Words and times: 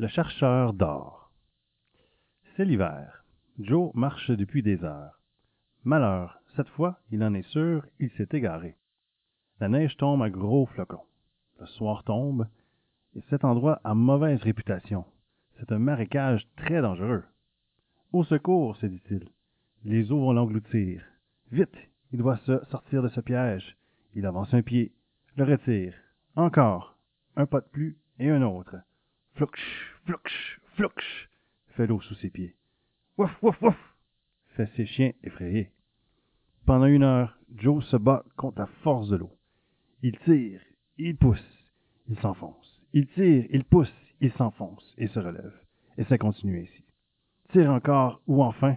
Le 0.00 0.06
chercheur 0.06 0.74
d'or. 0.74 1.32
C'est 2.54 2.64
l'hiver. 2.64 3.24
Joe 3.58 3.92
marche 3.94 4.30
depuis 4.30 4.62
des 4.62 4.84
heures. 4.84 5.18
Malheur, 5.82 6.38
cette 6.54 6.68
fois, 6.68 7.00
il 7.10 7.24
en 7.24 7.34
est 7.34 7.48
sûr, 7.48 7.84
il 7.98 8.08
s'est 8.12 8.28
égaré. 8.30 8.76
La 9.58 9.68
neige 9.68 9.96
tombe 9.96 10.22
à 10.22 10.30
gros 10.30 10.66
flocons. 10.66 11.02
Le 11.58 11.66
soir 11.66 12.04
tombe, 12.04 12.46
et 13.16 13.22
cet 13.28 13.44
endroit 13.44 13.80
a 13.82 13.96
mauvaise 13.96 14.40
réputation. 14.40 15.04
C'est 15.58 15.72
un 15.72 15.80
marécage 15.80 16.46
très 16.56 16.80
dangereux. 16.80 17.24
Au 18.12 18.22
secours, 18.22 18.76
se 18.76 18.86
dit-il. 18.86 19.28
Les 19.84 20.12
eaux 20.12 20.20
vont 20.20 20.32
l'engloutir. 20.32 21.02
Vite, 21.50 21.76
il 22.12 22.20
doit 22.20 22.38
se 22.46 22.64
sortir 22.66 23.02
de 23.02 23.08
ce 23.08 23.20
piège. 23.20 23.76
Il 24.14 24.26
avance 24.26 24.54
un 24.54 24.62
pied, 24.62 24.92
le 25.34 25.42
retire. 25.42 25.94
Encore. 26.36 26.96
Un 27.34 27.46
pas 27.46 27.60
de 27.60 27.66
plus 27.66 27.98
et 28.20 28.30
un 28.30 28.42
autre. 28.42 28.76
Flouch, 29.38 29.94
flouch, 30.04 30.60
flouch, 30.74 31.30
fait 31.68 31.86
l'eau 31.86 32.00
sous 32.00 32.16
ses 32.16 32.28
pieds. 32.28 32.56
Wouf, 33.16 33.30
wouf, 33.40 33.62
wouf, 33.62 33.96
fait 34.56 34.66
ses 34.74 34.84
chiens 34.84 35.12
effrayés. 35.22 35.70
Pendant 36.66 36.86
une 36.86 37.04
heure, 37.04 37.38
Joe 37.54 37.84
se 37.84 37.96
bat 37.96 38.24
contre 38.36 38.58
la 38.58 38.66
force 38.82 39.08
de 39.10 39.16
l'eau. 39.16 39.30
Il 40.02 40.18
tire, 40.18 40.60
il 40.96 41.16
pousse, 41.16 41.64
il 42.08 42.18
s'enfonce. 42.18 42.82
Il 42.92 43.06
tire, 43.06 43.46
il 43.50 43.62
pousse, 43.62 43.94
il 44.20 44.32
s'enfonce 44.32 44.92
et 44.98 45.06
se 45.06 45.20
relève. 45.20 45.54
Et 45.98 46.04
ça 46.06 46.18
continue 46.18 46.62
ainsi. 46.62 46.84
Tire 47.52 47.70
encore, 47.70 48.20
ou 48.26 48.42
enfin, 48.42 48.76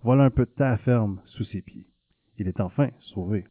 voilà 0.00 0.24
un 0.24 0.30
peu 0.30 0.46
de 0.46 0.50
terre 0.52 0.80
ferme 0.80 1.20
sous 1.26 1.44
ses 1.44 1.60
pieds. 1.60 1.86
Il 2.38 2.48
est 2.48 2.62
enfin 2.62 2.88
sauvé. 3.00 3.44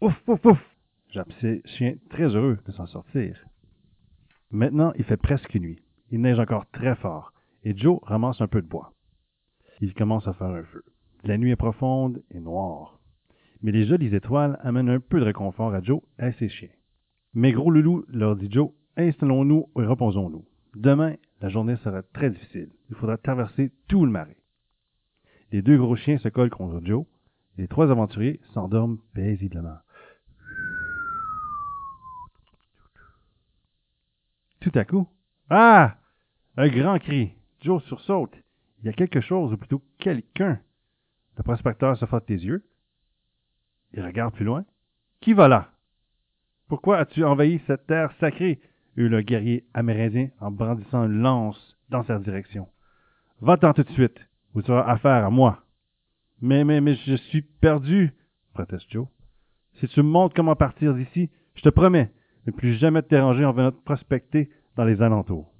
Ouf, 0.00 0.14
ouf, 0.28 0.44
ouf! 0.44 0.76
Jappe 1.10 1.32
ses 1.40 1.62
chiens 1.64 1.96
très 2.10 2.32
heureux 2.36 2.60
de 2.64 2.70
s'en 2.70 2.86
sortir. 2.86 3.44
Maintenant, 4.52 4.92
il 4.94 5.04
fait 5.04 5.16
presque 5.16 5.56
nuit. 5.56 5.82
Il 6.16 6.22
neige 6.22 6.38
encore 6.38 6.64
très 6.70 6.94
fort, 6.94 7.34
et 7.62 7.76
Joe 7.76 8.00
ramasse 8.02 8.40
un 8.40 8.46
peu 8.46 8.62
de 8.62 8.66
bois. 8.66 8.94
Il 9.82 9.92
commence 9.92 10.26
à 10.26 10.32
faire 10.32 10.46
un 10.46 10.62
feu. 10.62 10.82
La 11.24 11.36
nuit 11.36 11.50
est 11.50 11.56
profonde 11.56 12.22
et 12.30 12.40
noire. 12.40 12.98
Mais 13.60 13.70
les 13.70 13.84
jolies 13.84 14.14
étoiles 14.14 14.58
amènent 14.62 14.88
un 14.88 14.98
peu 14.98 15.20
de 15.20 15.26
réconfort 15.26 15.74
à 15.74 15.82
Joe 15.82 16.00
et 16.18 16.22
à 16.22 16.32
ses 16.32 16.48
chiens. 16.48 16.70
Mais 17.34 17.52
gros 17.52 17.70
loulou, 17.70 18.06
leur 18.08 18.34
dit 18.34 18.50
Joe, 18.50 18.70
installons-nous 18.96 19.68
et 19.78 19.84
reposons-nous. 19.84 20.46
Demain, 20.74 21.16
la 21.42 21.50
journée 21.50 21.76
sera 21.84 22.02
très 22.02 22.30
difficile. 22.30 22.70
Il 22.88 22.96
faudra 22.96 23.18
traverser 23.18 23.70
tout 23.86 24.06
le 24.06 24.10
marais. 24.10 24.38
Les 25.52 25.60
deux 25.60 25.76
gros 25.76 25.96
chiens 25.96 26.16
se 26.16 26.30
collent 26.30 26.48
contre 26.48 26.80
Joe. 26.82 27.04
Les 27.58 27.68
trois 27.68 27.90
aventuriers 27.90 28.40
s'endorment 28.54 29.00
paisiblement. 29.12 29.76
Tout 34.60 34.72
à 34.74 34.86
coup, 34.86 35.06
ah! 35.50 35.98
Un 36.56 36.68
grand 36.68 36.98
cri. 36.98 37.32
Joe 37.60 37.82
sursaute. 37.84 38.34
Il 38.80 38.86
y 38.86 38.88
a 38.88 38.92
quelque 38.92 39.20
chose, 39.20 39.52
ou 39.52 39.56
plutôt 39.56 39.82
quelqu'un. 39.98 40.58
Le 41.36 41.42
prospecteur 41.42 41.96
se 41.96 42.06
frotte 42.06 42.28
les 42.30 42.44
yeux. 42.44 42.64
Il 43.92 44.04
regarde 44.04 44.34
plus 44.34 44.44
loin. 44.44 44.64
Qui 45.20 45.32
va 45.32 45.48
là? 45.48 45.70
Pourquoi 46.68 46.98
as-tu 46.98 47.24
envahi 47.24 47.60
cette 47.66 47.86
terre 47.86 48.12
sacrée? 48.20 48.60
eut 48.96 49.08
le 49.08 49.20
guerrier 49.20 49.64
amérindien 49.74 50.30
en 50.40 50.50
brandissant 50.50 51.04
une 51.04 51.20
lance 51.20 51.76
dans 51.90 52.02
sa 52.04 52.18
direction. 52.18 52.68
Va-t'en 53.42 53.74
tout 53.74 53.82
de 53.82 53.90
suite, 53.90 54.18
ou 54.54 54.62
tu 54.62 54.70
auras 54.70 54.90
affaire 54.90 55.26
à 55.26 55.30
moi. 55.30 55.64
Mais, 56.40 56.64
mais, 56.64 56.80
mais, 56.80 56.94
je 56.94 57.16
suis 57.16 57.42
perdu, 57.42 58.14
proteste 58.54 58.90
Joe. 58.90 59.06
Si 59.74 59.88
tu 59.88 60.02
me 60.02 60.08
montres 60.08 60.34
comment 60.34 60.56
partir 60.56 60.94
d'ici, 60.94 61.28
je 61.54 61.62
te 61.62 61.68
promets 61.68 62.10
ne 62.46 62.52
plus 62.52 62.74
jamais 62.74 63.02
te 63.02 63.08
déranger 63.08 63.44
en 63.44 63.52
venant 63.52 63.72
te 63.72 63.84
prospecter 63.84 64.48
dans 64.76 64.84
les 64.84 65.02
alentours. 65.02 65.52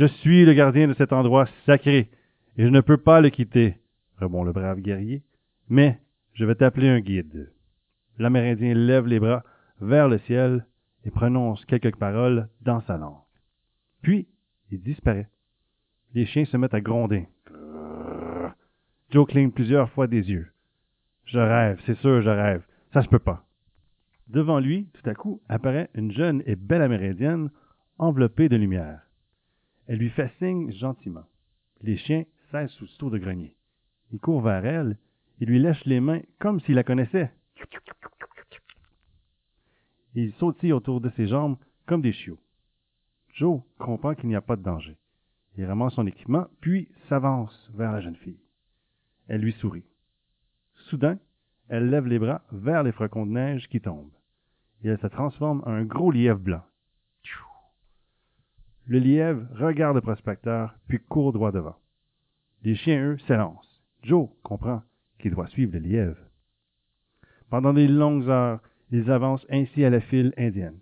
Je 0.00 0.06
suis 0.06 0.46
le 0.46 0.54
gardien 0.54 0.88
de 0.88 0.94
cet 0.94 1.12
endroit 1.12 1.46
sacré, 1.66 2.08
et 2.56 2.64
je 2.64 2.68
ne 2.68 2.80
peux 2.80 2.96
pas 2.96 3.20
le 3.20 3.28
quitter, 3.28 3.76
rebond 4.18 4.44
le 4.44 4.52
brave 4.52 4.80
guerrier, 4.80 5.22
mais 5.68 6.00
je 6.32 6.46
vais 6.46 6.54
t'appeler 6.54 6.88
un 6.88 7.00
guide. 7.00 7.52
L'Amérindien 8.16 8.72
lève 8.72 9.06
les 9.06 9.20
bras 9.20 9.44
vers 9.78 10.08
le 10.08 10.16
ciel 10.20 10.64
et 11.04 11.10
prononce 11.10 11.62
quelques 11.66 11.94
paroles 11.96 12.48
dans 12.62 12.80
sa 12.86 12.96
langue. 12.96 13.20
Puis, 14.00 14.26
il 14.70 14.80
disparaît. 14.80 15.28
Les 16.14 16.24
chiens 16.24 16.46
se 16.46 16.56
mettent 16.56 16.72
à 16.72 16.80
gronder. 16.80 17.28
Joe 19.10 19.28
cligne 19.28 19.50
plusieurs 19.50 19.90
fois 19.90 20.06
des 20.06 20.30
yeux. 20.30 20.48
Je 21.26 21.38
rêve, 21.38 21.78
c'est 21.84 21.98
sûr, 21.98 22.22
je 22.22 22.30
rêve. 22.30 22.64
Ça 22.94 23.02
se 23.02 23.08
peut 23.08 23.18
pas. 23.18 23.44
Devant 24.28 24.60
lui, 24.60 24.88
tout 24.94 25.10
à 25.10 25.12
coup, 25.12 25.42
apparaît 25.50 25.90
une 25.92 26.10
jeune 26.10 26.42
et 26.46 26.56
belle 26.56 26.80
Amérindienne 26.80 27.50
enveloppée 27.98 28.48
de 28.48 28.56
lumière. 28.56 29.09
Elle 29.86 29.98
lui 29.98 30.10
fait 30.10 30.32
signe 30.38 30.72
gentiment. 30.72 31.24
Les 31.82 31.96
chiens 31.96 32.24
cessent 32.50 32.80
aussitôt 32.82 33.10
de 33.10 33.18
grogner. 33.18 33.54
Il 34.12 34.20
court 34.20 34.42
vers 34.42 34.64
elle 34.64 34.96
et 35.40 35.46
lui 35.46 35.58
lèche 35.58 35.84
les 35.84 36.00
mains 36.00 36.20
comme 36.38 36.60
s'il 36.60 36.74
la 36.74 36.84
connaissait. 36.84 37.32
Et 40.14 40.24
il 40.24 40.32
sautille 40.34 40.72
autour 40.72 41.00
de 41.00 41.10
ses 41.10 41.28
jambes 41.28 41.56
comme 41.86 42.02
des 42.02 42.12
chiots. 42.12 42.38
Joe 43.34 43.62
comprend 43.78 44.14
qu'il 44.14 44.28
n'y 44.28 44.36
a 44.36 44.40
pas 44.40 44.56
de 44.56 44.62
danger. 44.62 44.96
Il 45.56 45.64
ramasse 45.64 45.94
son 45.94 46.06
équipement, 46.06 46.46
puis 46.60 46.88
s'avance 47.08 47.70
vers 47.74 47.92
la 47.92 48.00
jeune 48.00 48.16
fille. 48.16 48.40
Elle 49.28 49.40
lui 49.40 49.52
sourit. 49.54 49.84
Soudain, 50.88 51.18
elle 51.68 51.90
lève 51.90 52.06
les 52.06 52.18
bras 52.18 52.42
vers 52.50 52.82
les 52.82 52.92
flocons 52.92 53.26
de 53.26 53.32
neige 53.32 53.68
qui 53.68 53.80
tombent. 53.80 54.12
Et 54.82 54.88
elle 54.88 54.98
se 54.98 55.06
transforme 55.06 55.62
en 55.66 55.70
un 55.70 55.84
gros 55.84 56.10
lièvre 56.10 56.40
blanc. 56.40 56.62
Le 58.90 58.98
lièvre 58.98 59.46
regarde 59.54 59.94
le 59.94 60.00
prospecteur, 60.00 60.74
puis 60.88 60.98
court 60.98 61.32
droit 61.32 61.52
devant. 61.52 61.76
Les 62.64 62.74
chiens, 62.74 63.12
eux, 63.12 63.18
s'élancent. 63.28 63.80
Joe 64.02 64.28
comprend 64.42 64.82
qu'il 65.20 65.30
doit 65.30 65.46
suivre 65.46 65.74
le 65.74 65.78
lièvre. 65.78 66.18
Pendant 67.50 67.72
des 67.72 67.86
longues 67.86 68.28
heures, 68.28 68.60
ils 68.90 69.08
avancent 69.12 69.46
ainsi 69.48 69.84
à 69.84 69.90
la 69.90 70.00
file 70.00 70.34
indienne, 70.36 70.80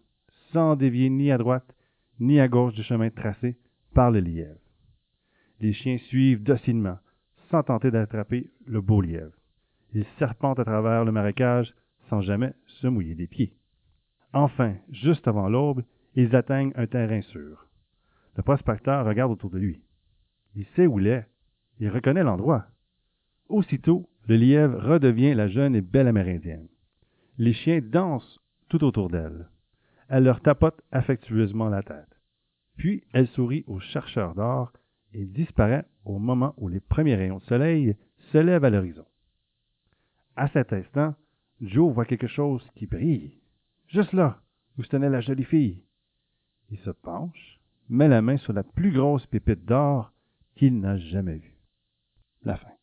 sans 0.54 0.74
dévier 0.74 1.10
ni 1.10 1.30
à 1.30 1.36
droite 1.36 1.70
ni 2.18 2.40
à 2.40 2.48
gauche 2.48 2.72
du 2.72 2.82
chemin 2.82 3.10
tracé 3.10 3.58
par 3.92 4.10
le 4.10 4.20
lièvre. 4.20 4.58
Les 5.60 5.74
chiens 5.74 5.98
suivent 5.98 6.42
docilement, 6.42 6.96
sans 7.50 7.62
tenter 7.62 7.90
d'attraper 7.90 8.48
le 8.64 8.80
beau 8.80 9.02
lièvre. 9.02 9.36
Ils 9.92 10.06
serpentent 10.18 10.60
à 10.60 10.64
travers 10.64 11.04
le 11.04 11.12
marécage 11.12 11.74
sans 12.08 12.22
jamais 12.22 12.54
se 12.80 12.86
mouiller 12.86 13.14
les 13.14 13.26
pieds. 13.26 13.52
Enfin, 14.32 14.76
juste 14.92 15.28
avant 15.28 15.50
l'aube, 15.50 15.84
ils 16.14 16.34
atteignent 16.34 16.72
un 16.74 16.86
terrain 16.86 17.20
sûr. 17.20 17.67
Le 18.38 18.44
prospecteur 18.44 19.04
regarde 19.04 19.32
autour 19.32 19.50
de 19.50 19.58
lui. 19.58 19.82
Il 20.54 20.64
sait 20.76 20.86
où 20.86 21.00
il 21.00 21.08
est. 21.08 21.26
Il 21.80 21.88
reconnaît 21.88 22.22
l'endroit. 22.22 22.66
Aussitôt, 23.48 24.08
le 24.28 24.36
lièvre 24.36 24.80
redevient 24.80 25.34
la 25.34 25.48
jeune 25.48 25.74
et 25.74 25.80
belle 25.80 26.06
amérindienne. 26.06 26.68
Les 27.36 27.52
chiens 27.52 27.80
dansent 27.82 28.38
tout 28.68 28.84
autour 28.84 29.10
d'elle. 29.10 29.48
Elle 30.08 30.22
leur 30.22 30.40
tapote 30.40 30.80
affectueusement 30.92 31.68
la 31.68 31.82
tête. 31.82 32.16
Puis 32.76 33.02
elle 33.12 33.26
sourit 33.26 33.64
au 33.66 33.80
chercheur 33.80 34.36
d'or 34.36 34.72
et 35.12 35.24
disparaît 35.24 35.86
au 36.04 36.20
moment 36.20 36.54
où 36.58 36.68
les 36.68 36.80
premiers 36.80 37.16
rayons 37.16 37.38
de 37.38 37.44
soleil 37.44 37.96
se 38.30 38.38
lèvent 38.38 38.64
à 38.64 38.70
l'horizon. 38.70 39.06
À 40.36 40.48
cet 40.50 40.72
instant, 40.72 41.16
Joe 41.60 41.92
voit 41.92 42.04
quelque 42.04 42.28
chose 42.28 42.64
qui 42.76 42.86
brille. 42.86 43.36
Juste 43.88 44.12
là, 44.12 44.40
où 44.78 44.84
se 44.84 44.88
tenait 44.90 45.10
la 45.10 45.22
jolie 45.22 45.44
fille. 45.44 45.82
Il 46.70 46.78
se 46.78 46.90
penche, 46.90 47.58
met 47.88 48.08
la 48.08 48.22
main 48.22 48.36
sur 48.36 48.52
la 48.52 48.62
plus 48.62 48.92
grosse 48.92 49.26
pépite 49.26 49.64
d'or 49.64 50.12
qu'il 50.56 50.80
n'a 50.80 50.98
jamais 50.98 51.36
vue. 51.36 51.58
La 52.42 52.56
fin. 52.56 52.77